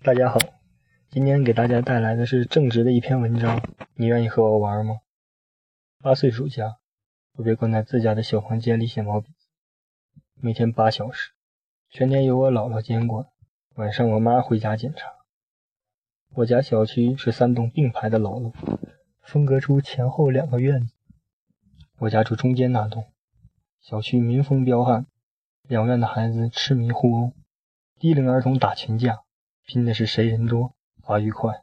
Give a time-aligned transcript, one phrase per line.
[0.00, 0.38] 大家好，
[1.10, 3.60] 今天给大家带来的是正直的一篇文章。
[3.94, 5.00] 你愿意和我玩吗？
[6.00, 6.76] 八岁暑假，
[7.34, 9.48] 我被关在自家的小房间里写毛笔字，
[10.40, 11.32] 每天八小时，
[11.90, 13.26] 全天由我姥姥监管，
[13.74, 15.08] 晚上我妈回家检查。
[16.36, 18.52] 我家小区是三栋并排的老楼，
[19.20, 20.94] 分隔出前后两个院子。
[21.98, 23.10] 我家住中间那栋，
[23.80, 25.06] 小区民风彪悍，
[25.64, 27.32] 两院的孩子痴迷互殴，
[27.98, 29.24] 低龄儿童打群架。
[29.68, 31.62] 拼的是谁人多、发育快。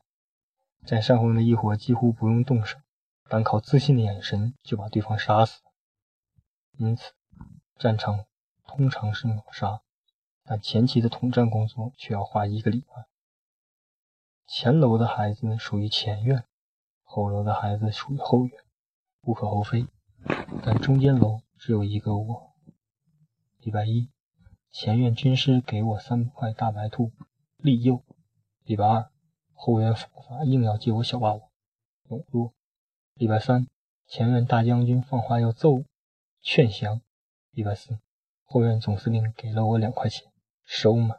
[0.85, 2.77] 在上方的一伙几乎不用动手，
[3.27, 5.63] 单靠自信的眼神就把对方杀死。
[6.77, 7.13] 因此，
[7.79, 8.25] 战场
[8.67, 9.81] 通常是秒杀，
[10.43, 13.07] 但前期的统战工作却要花一个礼拜。
[14.45, 16.43] 前楼的孩子属于前院，
[17.01, 18.55] 后楼的孩子属于后院，
[19.23, 19.87] 无可厚非。
[20.63, 22.53] 但中间楼只有一个我。
[23.61, 24.11] 礼拜一，
[24.69, 27.11] 前院军师给我三块大白兔。
[27.65, 28.03] 利诱。
[28.63, 29.09] 礼拜二，
[29.55, 31.41] 后院府法硬要借我小霸王，
[32.07, 32.53] 笼络。
[33.15, 33.65] 礼拜三，
[34.05, 35.83] 前院大将军放话要揍，
[36.41, 37.01] 劝降。
[37.49, 37.97] 礼拜四，
[38.43, 40.31] 后院总司令给了我两块钱，
[40.63, 41.15] 收买。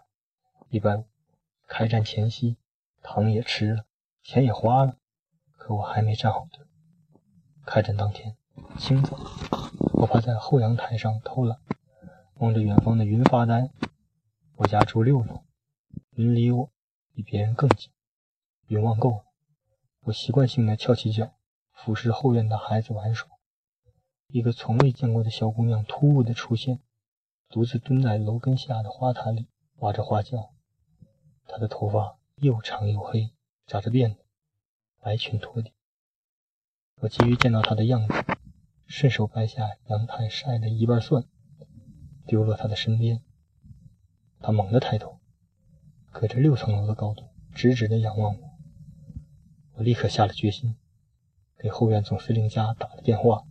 [0.68, 1.04] 礼拜五，
[1.66, 2.56] 开战前夕，
[3.02, 3.84] 糖也吃了，
[4.22, 4.96] 钱也花了，
[5.50, 6.64] 可我还没站好队。
[7.64, 8.36] 开战当天
[8.78, 9.18] 清早，
[9.94, 11.58] 我趴在后阳台上偷懒，
[12.36, 13.68] 望着远方的云发呆。
[14.54, 15.45] 我家住六楼。
[16.16, 16.70] 云离我
[17.12, 17.90] 比别人更近，
[18.68, 19.24] 云望够了，
[20.04, 21.34] 我习惯性的翘起脚，
[21.74, 23.28] 俯视后院的孩子玩耍。
[24.28, 26.80] 一个从未见过的小姑娘突兀的出现，
[27.50, 29.46] 独自蹲在楼根下的花坛里
[29.80, 30.54] 挖着花椒。
[31.46, 33.34] 她的头发又长又黑，
[33.66, 34.24] 扎着辫子，
[35.02, 35.74] 白裙拖地。
[37.02, 38.14] 我急于见到她的样子，
[38.86, 41.26] 顺手掰下阳台晒的一瓣蒜，
[42.26, 43.22] 丢落她的身边。
[44.40, 45.20] 她猛地抬头。
[46.18, 48.50] 隔着六层楼的高度，直直地仰望我。
[49.74, 50.74] 我立刻下了决心，
[51.58, 53.44] 给后院总司令家打了电话。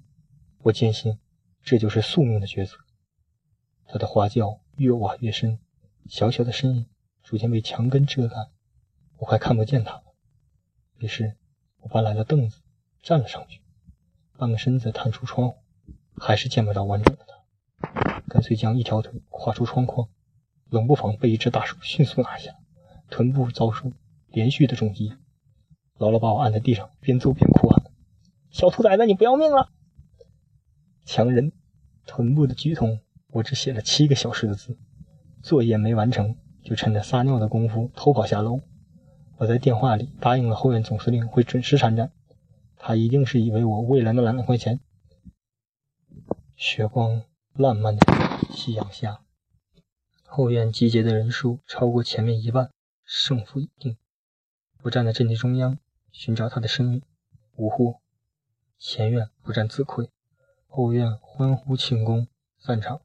[0.64, 1.20] 我坚信，
[1.62, 2.76] 这就是宿命的抉择。
[3.86, 5.60] 他的花轿越挖越深，
[6.08, 6.88] 小小的身影
[7.22, 8.36] 逐渐被墙根遮盖，
[9.18, 10.04] 我快看不见他了。
[10.98, 11.36] 于是，
[11.82, 12.62] 我搬来了凳子，
[13.04, 13.62] 站了上去，
[14.40, 15.58] 半个身子探出窗户，
[16.18, 18.22] 还是见不到完整的他。
[18.28, 20.10] 干脆将一条腿跨出窗框。
[20.72, 22.56] 冷不防被一只大手迅速拿下，
[23.10, 23.92] 臀部遭受
[24.28, 25.14] 连续的重击，
[25.98, 27.92] 姥姥把我按在地上，边揍边哭喊
[28.52, 29.70] ：“小兔崽子，你不要命了！”
[31.06, 31.52] 强忍
[32.06, 34.78] 臀部的剧痛，我只写了七个小时的字，
[35.44, 38.62] 作业没完成，就趁着撒尿的功夫偷跑下楼。
[39.38, 42.12] 我在电话里答应了后院总司令会准时参战，
[42.78, 44.80] 他一定是以为我为了那两块钱。
[46.56, 47.24] 雪光
[47.54, 48.06] 烂漫的
[48.52, 49.22] 夕阳下。
[50.24, 52.72] 后院集结的人数超过前面一半，
[53.06, 53.96] 胜负已定。
[54.82, 55.78] 我站在阵地中央，
[56.12, 57.02] 寻找他的身影，
[57.56, 58.02] 无获。
[58.78, 60.10] 前院不战自溃，
[60.68, 62.28] 后院欢呼庆功，
[62.58, 63.00] 散场。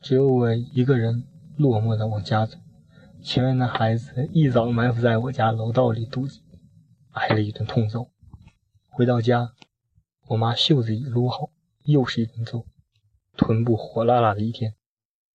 [0.00, 1.24] 只有我一个人
[1.56, 2.58] 落寞的往家走。
[3.22, 6.40] 前院的孩子一早埋伏在我家楼道里堵截，
[7.12, 8.10] 挨了一顿痛揍。
[8.88, 9.54] 回到家，
[10.26, 11.50] 我妈袖子已撸好，
[11.84, 12.66] 又是一顿揍，
[13.36, 14.74] 臀部火辣辣的一天。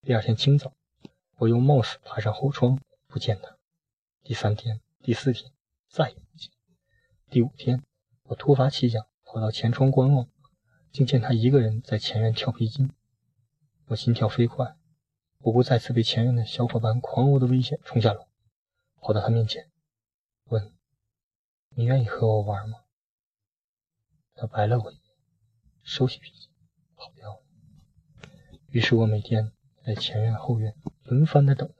[0.02, 0.74] 第二天清早。
[1.38, 3.55] 我又冒死爬上后窗，不见他。
[4.26, 5.52] 第三天、第四天，
[5.88, 6.50] 再也不见。
[7.30, 7.84] 第五天，
[8.24, 10.28] 我突发奇想，跑到前窗观望，
[10.92, 12.92] 竟见他一个人在前院跳皮筋。
[13.86, 14.76] 我心跳飞快，
[15.38, 18.28] 我不再次被前院的小伙伴狂殴的危险，冲下楼，
[19.00, 19.70] 跑到他面前，
[20.46, 20.74] 问
[21.78, 22.80] ：“你愿意和我玩吗？”
[24.34, 25.16] 他白了我一眼，
[25.84, 26.50] 收起皮筋，
[26.96, 27.44] 跑掉了。
[28.70, 29.52] 于是我每天
[29.84, 30.76] 在前院后院。
[31.04, 31.72] 轮番的等，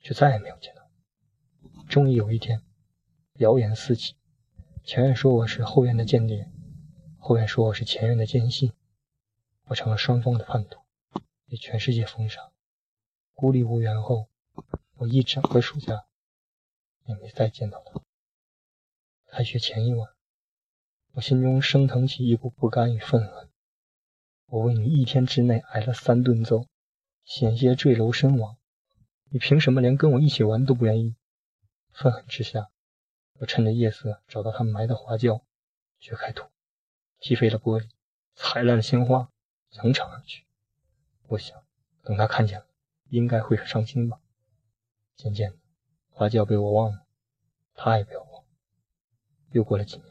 [0.00, 0.81] 却再也没有见到。
[1.92, 2.62] 终于有一天，
[3.34, 4.16] 谣言四起，
[4.82, 6.50] 前院说我是后院的间谍，
[7.18, 8.72] 后院说我是前院的奸细，
[9.64, 10.80] 我成了双方的叛徒，
[11.46, 12.50] 被全世界封杀，
[13.34, 14.30] 孤立无援后，
[14.94, 16.06] 我一整个暑假
[17.04, 18.00] 也没再见到他。
[19.26, 20.08] 开学前一晚，
[21.12, 23.50] 我心中升腾起一股不甘与愤恨，
[24.46, 26.64] 我为你一天之内挨了三顿揍。
[27.26, 28.56] 险些坠楼身亡，
[29.28, 31.14] 你凭什么连跟我一起玩都不愿意？
[31.92, 32.70] 愤恨之下，
[33.34, 35.44] 我趁着夜色找到他埋的花轿，
[36.00, 36.48] 掘开土，
[37.20, 37.88] 踢飞了玻璃，
[38.34, 39.30] 踩烂了鲜花，
[39.72, 40.44] 扬长而去。
[41.28, 41.62] 我想，
[42.02, 42.66] 等他看见了，
[43.08, 44.18] 应该会很伤心吧。
[45.16, 45.56] 渐渐的，
[46.10, 47.04] 花轿被我忘了，
[47.74, 48.44] 他也被我。
[49.50, 50.06] 又过了几年，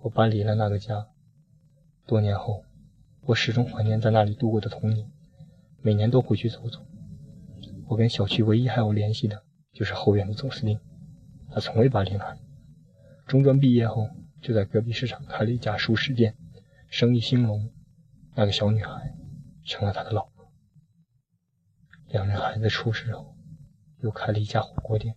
[0.00, 1.08] 我搬离了那个家。
[2.04, 2.64] 多年后，
[3.22, 5.10] 我始终怀念在那里度过的童年。
[5.82, 6.84] 每年都回去走走。
[7.86, 10.78] 我跟小区唯一还有联系的，就是后院的总司令。
[11.50, 12.38] 他从未霸凌阿姨。
[13.26, 14.08] 中专毕业后，
[14.40, 16.36] 就在隔壁市场开了一家熟食店，
[16.88, 17.72] 生意兴隆。
[18.34, 19.16] 那个小女孩
[19.64, 20.52] 成了他的老婆。
[22.08, 23.36] 两人孩子出世后，
[24.00, 25.16] 又开了一家火锅店，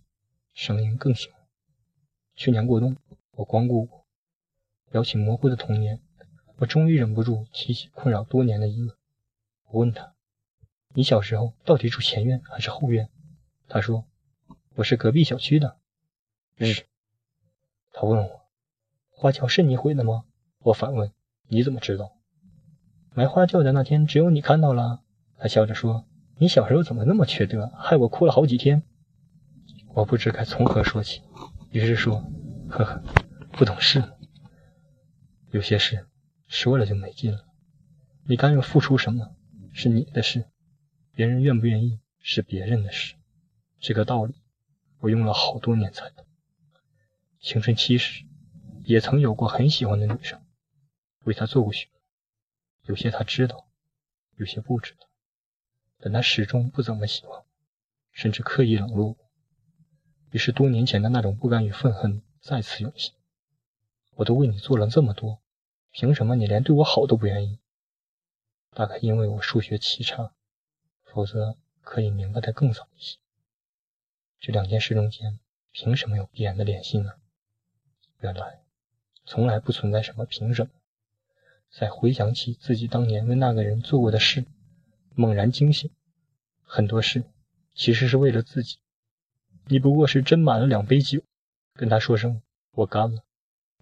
[0.52, 1.32] 生意更兴。
[2.34, 2.96] 去年过冬，
[3.32, 4.04] 我光顾过，
[4.90, 6.00] 聊起模糊的童年，
[6.56, 8.94] 我终于忍不住提起困扰多年的疑问。
[9.70, 10.14] 我问他
[10.94, 13.08] ：“你小时候到底住前院还是后院？”
[13.68, 14.06] 他说
[14.76, 15.76] ：“我是隔壁小区的。”
[16.56, 16.74] 日。
[17.92, 18.40] 他问我
[19.10, 20.24] ：“花轿是你毁的吗？”
[20.58, 21.12] 我反问
[21.46, 22.16] ：“你怎么知道？”
[23.14, 25.02] 买花轿的那天，只有你看到了。
[25.38, 26.06] 他笑着说
[26.38, 28.82] ：“你小时候怎么那么缺德，害我哭了好几天。”
[29.94, 31.22] 我不知该从何说起，
[31.70, 32.24] 于是说
[32.68, 33.02] ：“呵呵，
[33.52, 34.02] 不懂事。
[35.50, 36.08] 有些事
[36.48, 37.44] 说了就没劲了。
[38.26, 39.36] 你甘愿付出什么，
[39.72, 40.40] 是你的事；
[41.14, 43.14] 别人愿不愿意，是别人的事。
[43.78, 44.34] 这个道理，
[45.04, 46.24] 我用了好多年才懂。”
[47.38, 48.24] 青春期时，
[48.84, 50.42] 也曾有过很喜欢的女生，
[51.24, 52.00] 为她做过许多，
[52.84, 53.68] 有些她知道，
[54.36, 55.06] 有些不知道，
[55.98, 57.44] 但她始终不怎么喜欢，
[58.12, 59.16] 甚至刻意冷落我。
[60.30, 63.14] 于是多年前的那种不甘与愤恨再次涌现。
[64.14, 65.42] 我都为你做了这么多，
[65.90, 67.58] 凭什么你连对我好都不愿意？
[68.70, 70.32] 大概因为我数学奇差，
[71.02, 73.18] 否则可以明白的更早一些。
[74.46, 75.40] 这两件事中间，
[75.72, 77.14] 凭什么有必然的联系呢？
[78.20, 78.60] 原来，
[79.24, 80.70] 从来不存在什么凭什么。
[81.70, 84.44] 在回想起自己当年为那个人做过的事，
[85.14, 85.90] 猛然惊醒，
[86.62, 87.24] 很多事
[87.72, 88.76] 其实是为了自己。
[89.64, 91.22] 你不过是斟满了两杯酒，
[91.72, 92.42] 跟他说声
[92.72, 93.24] 我干了，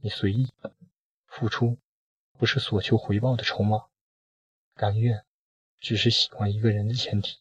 [0.00, 0.48] 你随意
[1.26, 1.76] 付出，
[2.38, 3.86] 不是索求回报的筹码，
[4.76, 5.24] 甘愿
[5.80, 7.38] 只是喜欢一个人的前提。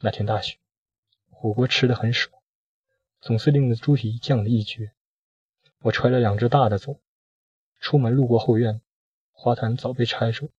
[0.00, 0.58] 那天大雪，
[1.42, 2.38] 火锅吃的很爽，
[3.22, 4.92] 总司令的猪蹄降了一绝。
[5.78, 7.00] 我揣了两只大的走，
[7.78, 8.82] 出门路过后院，
[9.32, 10.50] 花坛早被拆除，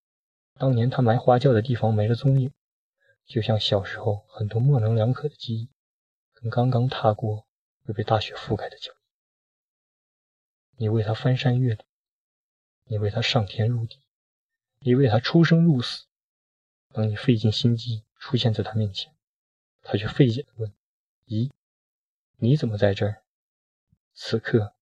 [0.56, 2.52] 当年他埋花轿的地方没了踪影，
[3.28, 5.70] 就像小时候很多模棱两可的记忆，
[6.34, 7.46] 跟刚刚踏过
[7.84, 8.92] 又被大雪覆盖的脚
[10.78, 11.86] 你为他翻山越岭，
[12.86, 14.00] 你为他上天入地，
[14.80, 16.06] 你为他出生入死，
[16.92, 19.14] 当你费尽心机出现在他面前，
[19.82, 20.74] 他却费解地问
[21.28, 21.52] ：“咦，
[22.38, 23.24] 你怎么在这儿？”
[24.14, 24.76] 此刻。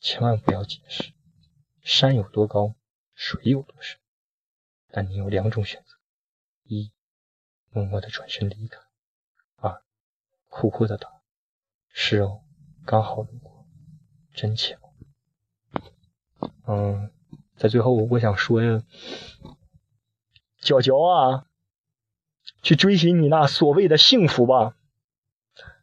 [0.00, 1.14] 千万不要解释，
[1.80, 2.74] 山有多高，
[3.14, 3.98] 水有多深。
[4.90, 5.96] 但你有两种选择：
[6.64, 6.92] 一，
[7.70, 8.78] 默默的转身离开；
[9.56, 9.82] 二，
[10.50, 11.22] 苦苦的答
[11.88, 12.42] ：“是哦，
[12.84, 13.66] 刚好路过，
[14.34, 14.76] 真巧。”
[16.68, 17.10] 嗯，
[17.56, 18.82] 在最后我想说呀，
[20.58, 21.46] 娇娇啊，
[22.62, 24.74] 去追寻你那所谓的幸福吧。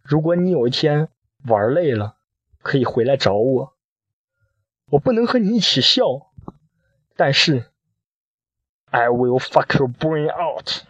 [0.01, 1.09] 如果你有一天
[1.45, 2.17] 玩累了，
[2.61, 3.73] 可以回来找我。
[4.87, 6.03] 我不能和你一起笑，
[7.15, 7.71] 但是
[8.89, 10.85] ，I will fuck your brain out。